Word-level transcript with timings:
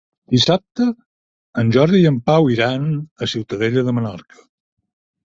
Dissabte 0.35 0.85
en 1.63 1.69
Jordi 1.75 1.99
i 2.05 2.07
en 2.11 2.17
Pau 2.29 2.49
iran 2.53 2.87
a 2.97 3.29
Ciutadella 3.35 3.85
de 3.91 3.95
Menorca. 3.99 4.41